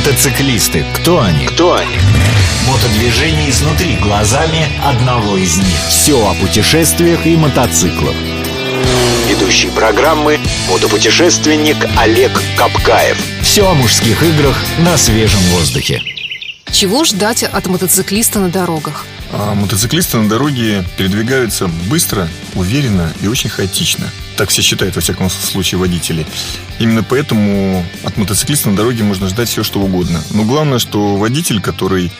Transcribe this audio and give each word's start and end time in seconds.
Мотоциклисты. 0.00 0.86
Кто 0.94 1.20
они? 1.20 1.46
Кто 1.48 1.74
они? 1.74 1.98
Мотодвижение 2.66 3.50
изнутри 3.50 3.96
глазами 3.96 4.66
одного 4.82 5.36
из 5.36 5.58
них. 5.58 5.78
Все 5.88 6.26
о 6.26 6.32
путешествиях 6.36 7.26
и 7.26 7.36
мотоциклах. 7.36 8.14
Ведущий 9.28 9.68
программы 9.68 10.40
мотопутешественник 10.70 11.76
Олег 11.98 12.32
Капкаев. 12.56 13.18
Все 13.42 13.68
о 13.68 13.74
мужских 13.74 14.22
играх 14.22 14.56
на 14.78 14.96
свежем 14.96 15.40
воздухе. 15.50 16.02
Чего 16.72 17.04
ждать 17.04 17.42
от 17.42 17.66
мотоциклиста 17.66 18.38
на 18.38 18.48
дорогах? 18.48 19.06
А 19.32 19.54
мотоциклисты 19.54 20.18
на 20.18 20.28
дороге 20.28 20.84
передвигаются 20.96 21.68
быстро, 21.88 22.28
уверенно 22.54 23.12
и 23.22 23.28
очень 23.28 23.50
хаотично. 23.50 24.06
Так 24.36 24.48
все 24.48 24.62
считают, 24.62 24.96
во 24.96 25.02
всяком 25.02 25.30
случае, 25.30 25.78
водители. 25.78 26.26
Именно 26.78 27.02
поэтому 27.02 27.84
от 28.04 28.16
мотоциклиста 28.16 28.70
на 28.70 28.76
дороге 28.76 29.04
можно 29.04 29.28
ждать 29.28 29.48
все, 29.48 29.62
что 29.62 29.80
угодно. 29.80 30.22
Но 30.30 30.44
главное, 30.44 30.78
что 30.78 31.16
водитель, 31.16 31.60
который 31.60 32.10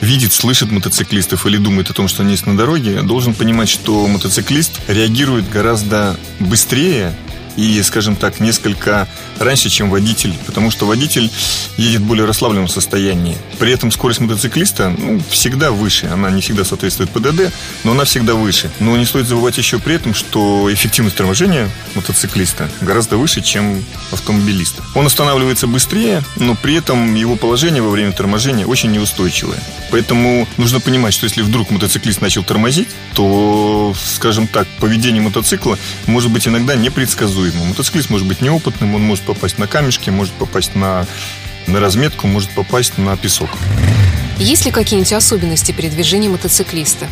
видит, 0.00 0.32
слышит 0.32 0.70
мотоциклистов 0.70 1.46
или 1.46 1.56
думает 1.56 1.90
о 1.90 1.94
том, 1.94 2.08
что 2.08 2.22
они 2.22 2.32
есть 2.32 2.46
на 2.46 2.56
дороге, 2.56 3.02
должен 3.02 3.34
понимать, 3.34 3.68
что 3.68 4.06
мотоциклист 4.06 4.80
реагирует 4.88 5.48
гораздо 5.50 6.18
быстрее 6.38 7.14
и, 7.56 7.82
скажем 7.82 8.16
так, 8.16 8.40
несколько 8.40 9.08
раньше, 9.38 9.68
чем 9.68 9.90
водитель, 9.90 10.34
потому 10.46 10.70
что 10.70 10.86
водитель 10.86 11.30
едет 11.76 12.02
в 12.02 12.04
более 12.04 12.26
расслабленном 12.26 12.68
состоянии. 12.68 13.36
При 13.58 13.72
этом 13.72 13.90
скорость 13.90 14.20
мотоциклиста 14.20 14.94
ну, 14.96 15.20
всегда 15.30 15.70
выше, 15.70 16.06
она 16.06 16.30
не 16.30 16.40
всегда 16.40 16.64
соответствует 16.64 17.10
ПДД, 17.10 17.52
но 17.84 17.92
она 17.92 18.04
всегда 18.04 18.34
выше. 18.34 18.70
Но 18.80 18.96
не 18.96 19.04
стоит 19.04 19.26
забывать 19.26 19.58
еще 19.58 19.78
при 19.78 19.94
этом, 19.94 20.14
что 20.14 20.72
эффективность 20.72 21.16
торможения 21.16 21.70
мотоциклиста 21.94 22.70
гораздо 22.80 23.16
выше, 23.16 23.42
чем 23.42 23.84
автомобилиста. 24.12 24.82
Он 24.94 25.06
останавливается 25.06 25.66
быстрее, 25.66 26.22
но 26.36 26.54
при 26.54 26.74
этом 26.74 27.14
его 27.14 27.36
положение 27.36 27.82
во 27.82 27.90
время 27.90 28.12
торможения 28.12 28.66
очень 28.66 28.92
неустойчивое. 28.92 29.58
Поэтому 29.90 30.46
нужно 30.56 30.80
понимать, 30.80 31.14
что 31.14 31.24
если 31.24 31.42
вдруг 31.42 31.70
мотоциклист 31.70 32.20
начал 32.20 32.42
тормозить, 32.44 32.88
то, 33.14 33.94
скажем 34.04 34.46
так, 34.46 34.66
поведение 34.80 35.22
мотоцикла 35.22 35.78
может 36.06 36.30
быть 36.30 36.46
иногда 36.46 36.74
непредсказуемым. 37.46 37.68
Мотоциклист 37.68 38.10
может 38.10 38.26
быть 38.26 38.40
неопытным, 38.40 38.94
он 38.94 39.02
может 39.02 39.24
попасть 39.24 39.58
на 39.58 39.66
камешки, 39.66 40.10
может 40.10 40.32
попасть 40.34 40.74
на, 40.74 41.06
на 41.66 41.80
разметку, 41.80 42.26
может 42.26 42.50
попасть 42.50 42.98
на 42.98 43.16
песок. 43.16 43.50
Есть 44.38 44.66
ли 44.66 44.70
какие-нибудь 44.70 45.12
особенности 45.12 45.72
передвижения 45.72 46.28
мотоциклиста? 46.28 47.06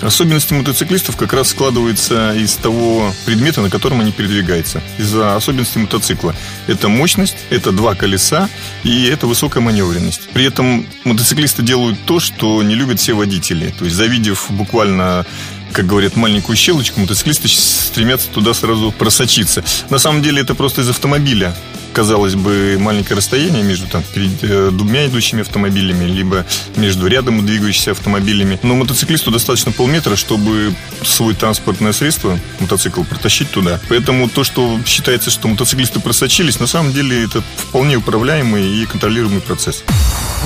Особенности 0.00 0.52
мотоциклистов 0.54 1.16
как 1.16 1.32
раз 1.32 1.50
складываются 1.50 2.34
из 2.34 2.54
того 2.56 3.12
предмета, 3.24 3.60
на 3.60 3.70
котором 3.70 4.00
они 4.00 4.12
передвигаются. 4.12 4.82
Из-за 4.98 5.36
особенностей 5.36 5.78
мотоцикла. 5.78 6.34
Это 6.66 6.88
мощность, 6.88 7.36
это 7.50 7.72
два 7.72 7.94
колеса 7.94 8.48
и 8.82 9.04
это 9.04 9.26
высокая 9.26 9.62
маневренность. 9.62 10.28
При 10.32 10.44
этом 10.44 10.86
мотоциклисты 11.04 11.62
делают 11.62 11.98
то, 12.04 12.20
что 12.20 12.62
не 12.62 12.74
любят 12.74 13.00
все 13.00 13.14
водители. 13.14 13.74
То 13.78 13.84
есть, 13.84 13.96
завидев 13.96 14.46
буквально 14.50 15.26
как 15.72 15.86
говорят, 15.86 16.14
маленькую 16.14 16.54
щелочку, 16.54 17.00
мотоциклисты 17.00 17.48
стремятся 17.48 18.28
туда 18.30 18.54
сразу 18.54 18.92
просочиться. 18.92 19.64
На 19.90 19.98
самом 19.98 20.22
деле 20.22 20.40
это 20.40 20.54
просто 20.54 20.82
из 20.82 20.88
автомобиля 20.88 21.54
казалось 21.94 22.34
бы, 22.34 22.76
маленькое 22.78 23.16
расстояние 23.16 23.62
между 23.62 23.86
там, 23.86 24.02
перед, 24.12 24.42
э, 24.42 24.70
двумя 24.70 25.06
идущими 25.06 25.40
автомобилями, 25.40 26.04
либо 26.04 26.44
между 26.76 27.06
рядом 27.06 27.46
двигающимися 27.46 27.92
автомобилями. 27.92 28.58
Но 28.62 28.74
мотоциклисту 28.74 29.30
достаточно 29.30 29.72
полметра, 29.72 30.16
чтобы 30.16 30.74
свой 31.02 31.34
транспортное 31.34 31.92
средство, 31.92 32.38
мотоцикл, 32.60 33.04
протащить 33.04 33.50
туда. 33.50 33.80
Поэтому 33.88 34.28
то, 34.28 34.44
что 34.44 34.78
считается, 34.84 35.30
что 35.30 35.48
мотоциклисты 35.48 36.00
просочились, 36.00 36.60
на 36.60 36.66
самом 36.66 36.92
деле 36.92 37.24
это 37.24 37.42
вполне 37.56 37.96
управляемый 37.96 38.82
и 38.82 38.86
контролируемый 38.86 39.40
процесс. 39.40 39.84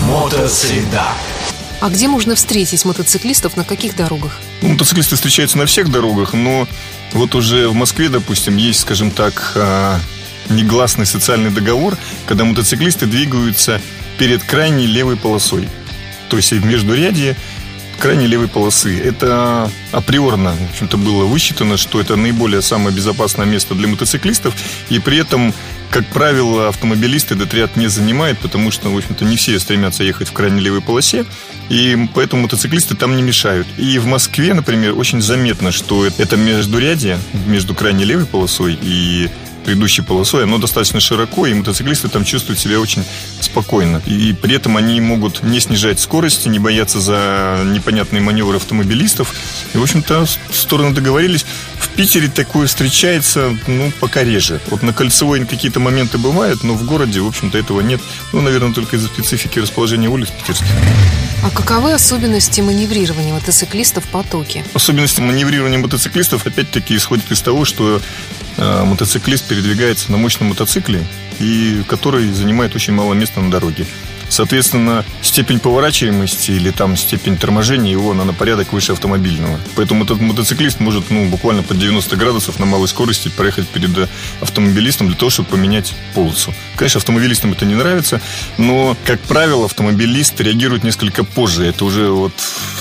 Мотосреда. 0.03 1.05
А 1.81 1.89
где 1.91 2.09
можно 2.09 2.35
встретить 2.35 2.85
мотоциклистов, 2.85 3.57
на 3.57 3.65
каких 3.65 3.97
дорогах? 3.97 4.33
Ну, 4.63 4.71
мотоциклисты 4.71 5.15
встречаются 5.15 5.59
на 5.59 5.67
всех 5.67 5.91
дорогах, 5.91 6.33
но 6.33 6.67
вот 7.13 7.35
уже 7.35 7.69
в 7.69 7.75
Москве, 7.75 8.09
допустим, 8.09 8.57
есть, 8.57 8.81
скажем 8.81 9.13
так, 9.13 9.53
а, 9.55 10.01
негласный 10.51 11.07
социальный 11.07 11.51
договор, 11.51 11.97
когда 12.27 12.45
мотоциклисты 12.45 13.07
двигаются 13.07 13.81
перед 14.19 14.43
крайней 14.43 14.87
левой 14.87 15.17
полосой. 15.17 15.69
То 16.29 16.37
есть 16.37 16.53
в 16.53 16.65
междурядье 16.65 17.37
крайней 17.99 18.27
левой 18.27 18.49
полосы. 18.49 18.99
Это 18.99 19.71
априорно, 19.93 20.53
в 20.53 20.71
общем-то, 20.71 20.97
было 20.97 21.25
высчитано, 21.25 21.77
что 21.77 22.01
это 22.01 22.17
наиболее 22.17 22.63
самое 22.63 22.95
безопасное 22.95 23.47
место 23.47 23.75
для 23.75 23.89
мотоциклистов, 23.89 24.55
и 24.89 24.99
при 24.99 25.19
этом, 25.19 25.53
как 25.91 26.07
правило, 26.07 26.69
автомобилисты 26.69 27.35
этот 27.35 27.53
ряд 27.55 27.77
не 27.77 27.89
занимают, 27.89 28.39
потому 28.39 28.71
что, 28.71 28.89
в 28.91 28.97
общем-то, 28.97 29.25
не 29.25 29.37
все 29.37 29.59
стремятся 29.59 30.05
ехать 30.05 30.29
в 30.29 30.33
крайней 30.33 30.61
левой 30.61 30.81
полосе, 30.81 31.27
и 31.69 32.09
поэтому 32.15 32.43
мотоциклисты 32.43 32.95
там 32.95 33.17
не 33.17 33.23
мешают. 33.23 33.67
И 33.77 33.99
в 33.99 34.07
Москве, 34.07 34.55
например, 34.55 34.97
очень 34.97 35.21
заметно, 35.21 35.73
что 35.73 36.07
это 36.07 36.37
междурядье 36.37 37.19
между 37.47 37.75
крайней 37.75 38.05
левой 38.05 38.27
полосой 38.27 38.79
и 38.81 39.29
предыдущей 39.69 40.01
полосой, 40.01 40.45
оно 40.45 40.57
достаточно 40.57 40.99
широко, 40.99 41.45
и 41.45 41.53
мотоциклисты 41.53 42.09
там 42.09 42.25
чувствуют 42.25 42.59
себя 42.59 42.81
очень 42.81 43.05
спокойно. 43.39 44.01
И 44.07 44.33
при 44.33 44.55
этом 44.55 44.79
они 44.79 44.99
могут 44.99 45.43
не 45.43 45.61
снижать 45.61 46.01
скорости, 46.01 46.49
не 46.49 46.59
бояться 46.59 47.01
за 47.01 47.61
непонятные 47.67 48.23
маневры 48.23 48.57
автомобилистов. 48.57 49.35
И, 49.75 49.77
в 49.77 49.83
общем-то, 49.83 50.25
стороны 50.51 50.95
договорились. 50.95 51.45
В 51.79 51.91
Питере 51.91 52.29
такое 52.29 52.67
встречается, 52.67 53.55
ну, 53.67 53.93
пока 54.01 54.25
реже. 54.25 54.59
Вот 54.71 54.83
на 54.83 54.95
Кольцевой 54.95 55.45
какие-то 55.45 55.81
моменты 55.81 56.17
бывают, 56.17 56.65
но 56.65 56.73
в 56.73 56.87
городе, 56.87 57.21
в 57.21 57.27
общем-то, 57.27 57.59
этого 57.59 57.83
нет. 57.83 58.01
Ну, 58.33 58.41
наверное, 58.41 58.73
только 58.73 58.97
из-за 58.97 59.09
специфики 59.09 59.59
расположения 59.59 60.09
улиц 60.09 60.29
питерских. 60.31 60.67
А 61.43 61.51
каковы 61.51 61.93
особенности 61.93 62.61
маневрирования 62.61 63.33
мотоциклистов 63.33 64.05
в 64.05 64.09
потоке? 64.09 64.65
Особенности 64.75 65.21
маневрирования 65.21 65.79
мотоциклистов, 65.79 66.47
опять-таки, 66.47 66.97
исходят 66.97 67.31
из 67.31 67.41
того, 67.41 67.65
что 67.65 68.01
Э, 68.59 68.83
мотоциклист 68.85 69.47
передвигается 69.47 70.11
на 70.11 70.19
мощном 70.19 70.49
мотоцикле, 70.49 71.05
и 71.39 71.85
который 71.87 72.33
занимает 72.33 72.75
очень 72.75 72.93
мало 72.93 73.15
места 73.15 73.41
на 73.41 73.53
дороге. 73.53 73.87
Соответственно, 74.29 75.05
степень 75.23 75.59
поворачиваемости 75.59 76.51
или 76.53 76.71
там 76.71 76.97
степень 76.97 77.37
торможения 77.37 77.93
его 77.93 78.13
она 78.13 78.25
на 78.25 78.33
порядок 78.33 78.73
выше 78.73 78.93
автомобильного. 78.93 79.59
Поэтому 79.75 80.05
этот 80.05 80.21
мотоциклист 80.21 80.81
может 80.81 81.11
ну, 81.11 81.29
буквально 81.29 81.63
под 81.63 81.79
90 81.79 82.17
градусов 82.17 82.59
на 82.59 82.67
малой 82.67 82.89
скорости 82.89 83.29
проехать 83.29 83.69
перед 83.69 84.09
автомобилистом 84.41 85.09
для 85.09 85.17
того, 85.17 85.31
чтобы 85.31 85.49
поменять 85.49 85.95
полосу. 86.15 86.55
Конечно, 86.77 86.99
автомобилистам 86.99 87.53
это 87.53 87.65
не 87.65 87.75
нравится, 87.75 88.21
но, 88.59 88.97
как 89.05 89.21
правило, 89.21 89.65
автомобилист 89.65 90.41
реагирует 90.41 90.85
несколько 90.85 91.25
позже. 91.25 91.67
Это 91.67 91.85
уже 91.85 92.11
вот 92.11 92.33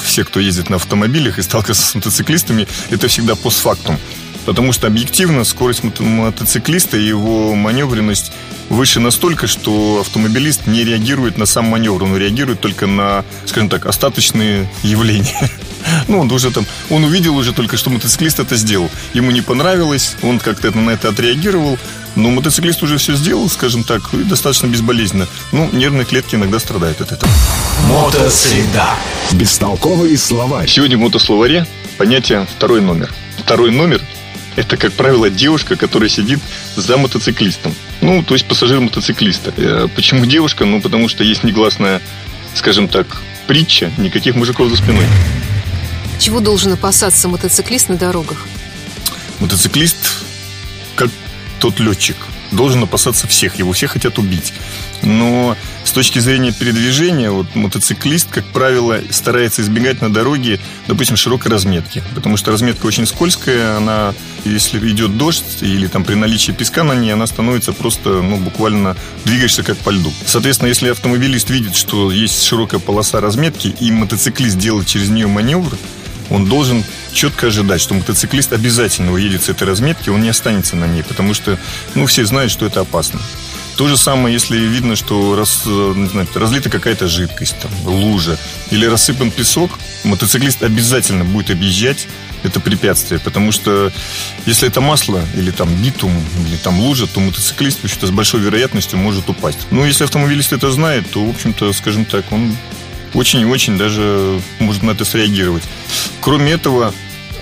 все, 0.04 0.24
кто 0.24 0.40
ездит 0.40 0.70
на 0.70 0.76
автомобилях 0.76 1.40
и 1.40 1.42
сталкивается 1.42 1.86
с 1.86 1.96
мотоциклистами, 1.96 2.68
это 2.90 3.08
всегда 3.08 3.36
постфактум. 3.36 3.98
Потому 4.46 4.72
что 4.72 4.88
объективно 4.88 5.44
скорость 5.44 5.84
мотоциклиста 6.00 6.96
и 6.96 7.06
его 7.06 7.54
маневренность 7.54 8.32
выше 8.70 9.00
настолько, 9.00 9.48
что 9.48 10.00
автомобилист 10.02 10.68
не 10.68 10.84
реагирует 10.84 11.38
на 11.38 11.46
сам 11.46 11.66
маневр, 11.66 12.04
он 12.04 12.18
реагирует 12.18 12.60
только 12.60 12.88
на, 12.88 13.24
скажем 13.46 13.70
так, 13.70 13.86
остаточные 13.86 14.70
явления. 14.84 15.50
Ну, 16.10 16.20
он 16.20 16.30
уже 16.32 16.52
там, 16.52 16.66
он 16.90 17.06
увидел 17.06 17.38
уже 17.38 17.54
только, 17.54 17.78
что 17.78 17.90
мотоциклист 17.90 18.40
это 18.40 18.58
сделал. 18.58 18.90
Ему 19.14 19.32
не 19.32 19.42
понравилось, 19.42 20.18
он 20.22 20.38
как-то 20.38 20.72
на 20.72 20.90
это 20.90 21.10
отреагировал, 21.10 21.78
но 22.16 22.30
мотоциклист 22.30 22.84
уже 22.84 22.98
все 22.98 23.16
сделал, 23.16 23.48
скажем 23.48 23.86
так, 23.86 24.14
и 24.14 24.24
достаточно 24.24 24.68
безболезненно. 24.68 25.28
Ну, 25.54 25.70
нервные 25.72 26.04
клетки 26.04 26.36
иногда 26.36 26.60
страдают 26.60 27.00
от 27.00 27.14
этого. 27.14 27.32
Мотосреда. 27.88 28.90
Бестолковые 29.32 30.18
слова. 30.18 30.68
Сегодня 30.68 30.98
в 30.98 31.02
мотословаре 31.02 31.66
понятие 31.98 32.46
второй 32.58 32.82
номер. 32.82 33.14
Второй 33.38 33.72
номер 33.72 34.02
это, 34.58 34.76
как 34.76 34.92
правило, 34.94 35.30
девушка, 35.30 35.76
которая 35.76 36.10
сидит 36.10 36.40
за 36.76 36.98
мотоциклистом. 36.98 37.74
Ну, 38.08 38.24
то 38.24 38.36
есть 38.36 38.48
пассажир 38.48 38.80
мотоциклиста. 38.80 39.54
Э, 39.58 39.90
почему 39.94 40.26
девушка? 40.26 40.64
Ну, 40.64 40.80
потому 40.82 41.10
что 41.10 41.26
есть 41.26 41.44
негласная, 41.44 42.02
скажем 42.54 42.88
так, 42.88 43.22
притча, 43.48 43.92
никаких 43.98 44.34
мужиков 44.36 44.70
за 44.70 44.78
спиной. 44.78 45.04
Чего 46.18 46.40
должен 46.40 46.72
опасаться 46.72 47.28
мотоциклист 47.28 47.90
на 47.90 47.98
дорогах? 47.98 48.48
Мотоциклист, 49.40 50.24
как 50.96 51.10
тот 51.60 51.82
летчик, 51.82 52.16
должен 52.54 52.82
опасаться 52.82 53.28
всех. 53.28 53.56
Его 53.56 53.74
все 53.74 53.88
хотят 53.88 54.20
убить. 54.20 54.54
Но 55.02 55.58
с 55.88 55.92
точки 55.94 56.20
зрения 56.20 56.52
передвижения, 56.52 57.32
вот 57.32 57.56
мотоциклист, 57.56 58.30
как 58.30 58.46
правило, 58.48 59.00
старается 59.10 59.62
избегать 59.62 60.02
на 60.02 60.12
дороге, 60.12 60.60
допустим, 60.86 61.16
широкой 61.16 61.50
разметки. 61.50 62.04
Потому 62.14 62.36
что 62.36 62.52
разметка 62.52 62.86
очень 62.86 63.08
скользкая, 63.08 63.78
она, 63.78 64.14
если 64.44 64.80
идет 64.92 65.18
дождь 65.18 65.62
или 65.62 65.88
там 65.88 66.04
при 66.04 66.16
наличии 66.16 66.52
песка 66.52 66.84
на 66.84 66.94
ней, 66.94 67.14
она 67.14 67.26
становится 67.26 67.72
просто, 67.72 68.22
ну, 68.22 68.36
буквально 68.36 68.98
двигаешься 69.24 69.64
как 69.64 69.78
по 69.78 69.92
льду. 69.92 70.12
Соответственно, 70.26 70.68
если 70.68 70.90
автомобилист 70.90 71.50
видит, 71.50 71.74
что 71.74 72.12
есть 72.12 72.44
широкая 72.44 72.82
полоса 72.82 73.22
разметки, 73.22 73.74
и 73.80 73.90
мотоциклист 73.90 74.58
делает 74.58 74.88
через 74.88 75.08
нее 75.08 75.28
маневр, 75.28 75.78
он 76.30 76.48
должен 76.48 76.84
четко 77.14 77.48
ожидать, 77.48 77.80
что 77.80 77.94
мотоциклист 77.94 78.52
обязательно 78.52 79.14
уедет 79.14 79.44
с 79.44 79.50
этой 79.50 79.66
разметки, 79.66 80.10
он 80.10 80.22
не 80.22 80.30
останется 80.30 80.76
на 80.76 80.86
ней, 80.86 81.04
потому 81.04 81.34
что, 81.34 81.58
ну, 81.96 82.06
все 82.08 82.26
знают, 82.26 82.52
что 82.52 82.66
это 82.66 82.82
опасно. 82.82 83.22
То 83.78 83.88
же 83.88 83.96
самое, 83.96 84.34
если 84.34 84.58
видно, 84.58 84.96
что 84.96 85.36
раз, 85.36 85.62
э, 85.68 86.08
знаю, 86.12 86.28
разлита 86.34 86.72
какая-то 86.72 87.08
жидкость, 87.08 87.60
там, 87.60 87.72
лужа, 87.86 88.38
или 88.72 88.88
рассыпан 88.88 89.30
песок, 89.30 89.78
мотоциклист 90.04 90.64
обязательно 90.64 91.24
будет 91.24 91.52
объезжать 91.52 92.08
это 92.44 92.60
препятствие, 92.60 93.20
потому 93.20 93.52
что 93.52 93.92
если 94.48 94.68
это 94.68 94.82
масло 94.82 95.24
или 95.36 95.52
там 95.52 95.70
битум, 95.76 96.12
или 96.48 96.56
там 96.58 96.80
лужа, 96.80 97.06
то 97.06 97.20
мотоциклист, 97.20 97.82
в 97.82 97.84
общем-то, 97.84 98.08
с 98.08 98.12
большой 98.12 98.42
вероятностью 98.42 98.98
может 98.98 99.30
упасть. 99.30 99.60
Ну, 99.70 99.86
если 99.86 100.06
автомобилист 100.06 100.54
это 100.54 100.72
знает, 100.72 101.10
то, 101.12 101.24
в 101.24 101.30
общем-то, 101.30 101.72
скажем 101.74 102.06
так, 102.06 102.32
он 102.32 102.56
очень 103.14 103.42
и 103.42 103.46
очень 103.46 103.78
даже 103.78 104.42
может 104.60 104.82
на 104.82 104.92
это 104.92 105.06
среагировать. 105.06 105.64
Кроме 106.22 106.54
этого, 106.54 106.94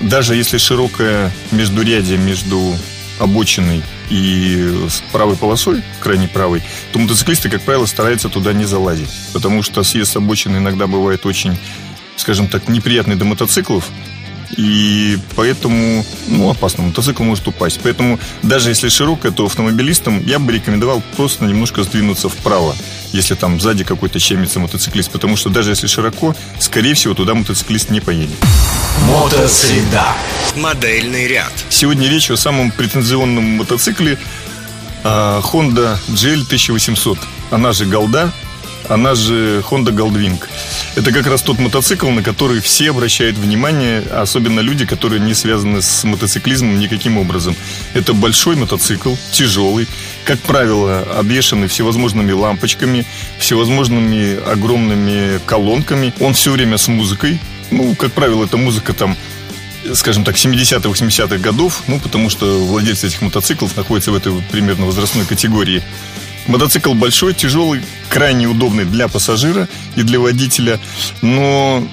даже 0.02 0.36
если 0.36 0.58
широкое 0.58 1.32
междурядие 1.52 2.18
между 2.18 2.78
обочиной 3.20 3.82
и 4.10 4.86
с 4.90 5.02
правой 5.12 5.36
полосой, 5.36 5.84
крайней 6.00 6.28
правой, 6.28 6.62
то 6.92 7.00
мотоциклисты, 7.00 7.50
как 7.50 7.62
правило, 7.62 7.86
стараются 7.86 8.30
туда 8.30 8.54
не 8.54 8.66
залазить. 8.66 9.10
Потому 9.34 9.64
что 9.64 9.84
съезд 9.84 10.12
с 10.12 10.16
обочины 10.16 10.58
иногда 10.58 10.88
бывает 10.88 11.26
очень, 11.26 11.58
скажем 12.18 12.48
так, 12.48 12.68
неприятный 12.68 13.16
для 13.16 13.26
мотоциклов. 13.26 13.90
И 14.58 15.18
поэтому, 15.36 16.06
ну, 16.28 16.50
опасно, 16.50 16.84
мотоцикл 16.84 17.24
может 17.24 17.48
упасть. 17.48 17.80
Поэтому 17.84 18.20
даже 18.44 18.70
если 18.70 18.90
широкое, 18.90 19.32
то 19.32 19.46
автомобилистам 19.46 20.24
я 20.26 20.40
бы 20.40 20.54
рекомендовал 20.54 21.02
просто 21.16 21.46
немножко 21.46 21.84
сдвинуться 21.84 22.30
вправо, 22.30 22.76
если 23.16 23.36
там 23.36 23.60
сзади 23.60 23.84
какой-то 23.84 24.20
щемится 24.20 24.60
мотоциклист. 24.60 25.12
Потому 25.12 25.38
что 25.38 25.50
даже 25.50 25.72
если 25.72 25.88
широко, 25.88 26.36
скорее 26.60 26.94
всего, 26.94 27.14
туда 27.14 27.34
мотоциклист 27.34 27.90
не 27.90 28.02
поедет. 28.02 28.38
Мотосреда. 29.08 30.06
Модельный 30.56 31.28
ряд. 31.28 31.52
Сегодня 31.70 32.10
речь 32.10 32.30
о 32.30 32.38
самом 32.38 32.72
претензионном 32.72 33.44
мотоцикле 33.44 34.18
а, 35.04 35.42
Honda 35.42 35.98
GL 36.10 36.44
1800. 36.44 37.18
Она 37.52 37.72
же 37.72 37.86
Голда, 37.86 38.32
она 38.90 39.16
же 39.16 39.64
Honda 39.70 39.92
Goldwing. 39.92 40.40
Это 40.96 41.12
как 41.12 41.28
раз 41.28 41.42
тот 41.42 41.60
мотоцикл, 41.60 42.10
на 42.10 42.24
который 42.24 42.62
все 42.62 42.92
обращают 42.92 43.38
внимание, 43.38 44.02
особенно 44.02 44.62
люди, 44.62 44.86
которые 44.86 45.20
не 45.20 45.34
связаны 45.34 45.82
с 45.82 46.06
мотоциклизмом 46.06 46.80
никаким 46.80 47.18
образом. 47.18 47.54
Это 47.94 48.14
большой 48.14 48.56
мотоцикл, 48.56 49.14
тяжелый, 49.34 49.88
как 50.24 50.40
правило, 50.40 51.02
обвешанный 51.18 51.68
всевозможными 51.68 52.32
лампочками, 52.32 53.06
всевозможными 53.40 54.40
огромными 54.50 55.42
колонками. 55.46 56.14
Он 56.22 56.34
все 56.34 56.52
время 56.52 56.78
с 56.78 56.88
музыкой. 56.88 57.40
Ну, 57.72 57.94
как 57.96 58.14
правило, 58.14 58.46
эта 58.46 58.56
музыка 58.56 58.94
там 58.94 59.18
скажем 59.94 60.24
так, 60.24 60.36
70-х, 60.36 60.90
80-х 60.90 61.38
годов, 61.38 61.84
ну, 61.88 62.00
потому 62.00 62.30
что 62.30 62.66
владельцы 62.66 63.06
этих 63.06 63.22
мотоциклов 63.22 63.78
находятся 63.78 64.12
в 64.12 64.16
этой 64.16 64.34
примерно 64.52 64.86
возрастной 64.86 65.26
категории. 65.26 65.84
Мотоцикл 66.48 66.94
большой, 66.94 67.34
тяжелый, 67.34 67.82
крайне 68.10 68.48
удобный 68.48 68.86
для 68.86 69.08
пассажира 69.08 69.68
и 69.96 70.04
для 70.04 70.20
водителя, 70.20 70.80
но 71.22 71.88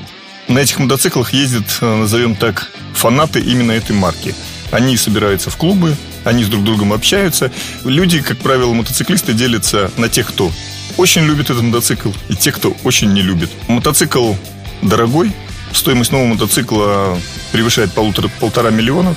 на 0.49 0.58
этих 0.58 0.78
мотоциклах 0.78 1.32
ездят, 1.32 1.64
э, 1.81 1.96
назовем 1.96 2.34
так, 2.34 2.70
фанаты 2.94 3.40
именно 3.40 3.72
этой 3.72 3.96
марки. 3.96 4.34
Они 4.70 4.96
собираются 4.96 5.50
в 5.50 5.56
клубы, 5.56 5.96
они 6.25 6.44
с 6.44 6.49
друг 6.49 6.64
другом 6.64 6.93
общаются. 6.93 7.50
Люди, 7.84 8.20
как 8.20 8.38
правило, 8.38 8.72
мотоциклисты 8.72 9.32
делятся 9.32 9.90
на 9.96 10.08
тех, 10.08 10.28
кто 10.28 10.52
очень 10.96 11.22
любит 11.22 11.50
этот 11.50 11.62
мотоцикл, 11.62 12.10
и 12.28 12.34
тех, 12.34 12.56
кто 12.56 12.76
очень 12.84 13.12
не 13.12 13.22
любит. 13.22 13.50
Мотоцикл 13.69 14.34
дорогой, 14.82 15.32
стоимость 15.72 16.12
нового 16.12 16.28
мотоцикла 16.28 17.19
превышает 17.52 17.93
полутора, 17.93 18.31
полтора 18.40 18.70
миллиона. 18.70 19.14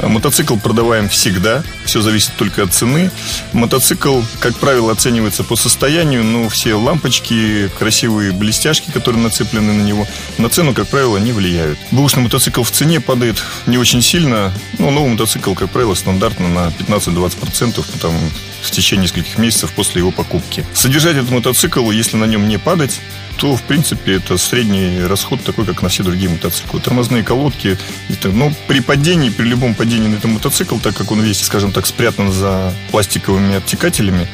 Мотоцикл 0.00 0.56
продаваем 0.56 1.08
всегда, 1.08 1.62
все 1.84 2.00
зависит 2.00 2.32
только 2.36 2.62
от 2.62 2.72
цены. 2.72 3.10
Мотоцикл, 3.52 4.20
как 4.40 4.56
правило, 4.56 4.92
оценивается 4.92 5.44
по 5.44 5.56
состоянию, 5.56 6.24
но 6.24 6.48
все 6.48 6.74
лампочки, 6.74 7.70
красивые 7.78 8.32
блестяшки, 8.32 8.90
которые 8.90 9.22
нацеплены 9.22 9.72
на 9.72 9.82
него, 9.82 10.06
на 10.38 10.48
цену, 10.48 10.74
как 10.74 10.88
правило, 10.88 11.16
не 11.18 11.32
влияют. 11.32 11.78
Бэушный 11.90 12.22
мотоцикл 12.22 12.62
в 12.62 12.70
цене 12.70 13.00
падает 13.00 13.42
не 13.66 13.78
очень 13.78 14.02
сильно, 14.02 14.52
но 14.78 14.90
новый 14.90 15.12
мотоцикл, 15.12 15.54
как 15.54 15.70
правило, 15.70 15.94
стандартно 15.94 16.48
на 16.48 16.68
15-20% 16.78 17.84
там, 18.00 18.14
в 18.62 18.70
течение 18.70 19.04
нескольких 19.04 19.38
месяцев 19.38 19.72
после 19.72 20.00
его 20.00 20.10
покупки. 20.10 20.66
Содержать 20.74 21.16
этот 21.16 21.30
мотоцикл, 21.30 21.90
если 21.90 22.16
на 22.16 22.24
нем 22.24 22.48
не 22.48 22.58
падать, 22.58 23.00
то, 23.36 23.56
в 23.56 23.62
принципе, 23.62 24.14
это 24.14 24.38
средний 24.38 25.00
расход 25.00 25.42
такой, 25.42 25.64
как 25.64 25.82
на 25.82 25.88
все 25.88 26.02
другие 26.02 26.30
мотоциклы. 26.30 26.80
Тормозные 26.80 27.22
колодки. 27.22 27.78
Это, 28.08 28.28
но 28.28 28.52
при 28.68 28.80
падении, 28.80 29.30
при 29.30 29.44
любом 29.44 29.74
падении 29.74 30.08
на 30.08 30.14
этот 30.14 30.30
мотоцикл, 30.30 30.78
так 30.78 30.96
как 30.96 31.10
он 31.10 31.20
весь, 31.20 31.40
скажем 31.40 31.72
так, 31.72 31.86
спрятан 31.86 32.32
за 32.32 32.72
пластиковыми 32.90 33.56
обтекателями, 33.56 34.28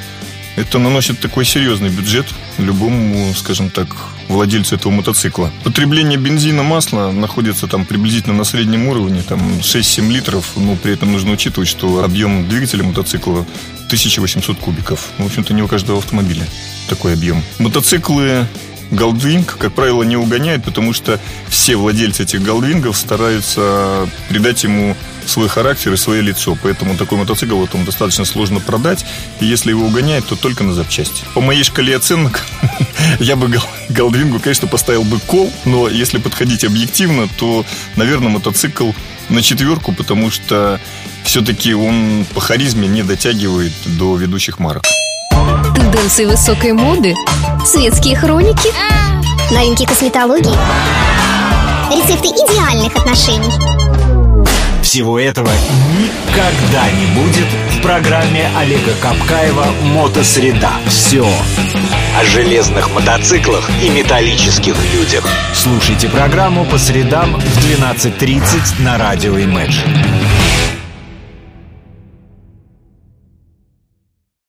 это 0.56 0.78
наносит 0.78 1.20
такой 1.20 1.44
серьезный 1.44 1.90
бюджет 1.90 2.26
любому, 2.58 3.32
скажем 3.34 3.70
так, 3.70 3.88
владельцу 4.28 4.74
этого 4.74 4.92
мотоцикла. 4.92 5.52
Потребление 5.64 6.18
бензина, 6.18 6.62
масла 6.62 7.10
находится 7.12 7.66
там 7.66 7.86
приблизительно 7.86 8.34
на 8.34 8.44
среднем 8.44 8.88
уровне, 8.88 9.22
там 9.22 9.40
6-7 9.60 10.10
литров, 10.10 10.52
но 10.56 10.76
при 10.76 10.92
этом 10.92 11.12
нужно 11.12 11.32
учитывать, 11.32 11.68
что 11.68 12.04
объем 12.04 12.48
двигателя 12.48 12.84
мотоцикла 12.84 13.46
1800 13.86 14.58
кубиков. 14.58 15.08
Ну, 15.18 15.24
в 15.24 15.28
общем-то, 15.28 15.54
не 15.54 15.62
у 15.62 15.68
каждого 15.68 15.98
автомобиля 15.98 16.46
такой 16.88 17.14
объем. 17.14 17.42
Мотоциклы 17.58 18.46
Голдвинг, 18.90 19.56
как 19.58 19.72
правило, 19.72 20.02
не 20.02 20.16
угоняет, 20.16 20.64
потому 20.64 20.92
что 20.92 21.20
все 21.48 21.76
владельцы 21.76 22.24
этих 22.24 22.42
голдвингов 22.42 22.96
стараются 22.96 24.08
придать 24.28 24.64
ему 24.64 24.96
свой 25.26 25.48
характер 25.48 25.92
и 25.92 25.96
свое 25.96 26.22
лицо. 26.22 26.56
Поэтому 26.62 26.96
такой 26.96 27.18
мотоцикл 27.18 27.60
потом 27.60 27.84
достаточно 27.84 28.24
сложно 28.24 28.60
продать. 28.60 29.04
И 29.40 29.46
если 29.46 29.70
его 29.70 29.86
угоняют, 29.86 30.26
то 30.26 30.36
только 30.36 30.64
на 30.64 30.72
запчасти. 30.74 31.22
По 31.34 31.40
моей 31.40 31.62
шкале 31.62 31.96
оценок, 31.96 32.44
я 33.20 33.36
бы 33.36 33.50
Голдвингу, 33.88 34.40
конечно, 34.40 34.68
поставил 34.68 35.04
бы 35.04 35.18
кол, 35.20 35.52
но 35.64 35.88
если 35.88 36.18
подходить 36.18 36.64
объективно, 36.64 37.28
то, 37.38 37.64
наверное, 37.96 38.28
мотоцикл 38.28 38.90
на 39.28 39.42
четверку, 39.42 39.92
потому 39.92 40.30
что 40.30 40.80
все-таки 41.24 41.74
он 41.74 42.26
по 42.34 42.40
харизме 42.40 42.88
не 42.88 43.02
дотягивает 43.02 43.72
до 43.84 44.16
ведущих 44.16 44.58
марок. 44.58 44.82
Тенденции 45.80 46.26
высокой 46.26 46.72
моды, 46.72 47.14
светские 47.64 48.14
хроники, 48.14 48.68
Новинки 49.50 49.86
косметологии. 49.86 50.52
Рецепты 51.90 52.28
идеальных 52.28 52.94
отношений. 52.94 53.50
Всего 54.82 55.18
этого 55.18 55.48
никогда 55.98 56.90
не 56.90 57.06
будет 57.18 57.46
в 57.70 57.80
программе 57.80 58.50
Олега 58.58 58.92
Капкаева 59.00 59.64
«Мотосреда». 59.94 60.72
Все. 60.86 61.26
О 62.18 62.24
железных 62.24 62.90
мотоциклах 62.90 63.70
и 63.82 63.88
металлических 63.88 64.76
людях. 64.92 65.26
Слушайте 65.54 66.10
программу 66.10 66.66
по 66.66 66.76
средам 66.76 67.40
в 67.40 67.58
12.30 67.58 68.82
на 68.82 68.98
радио 68.98 69.38
Imagine. 69.38 70.49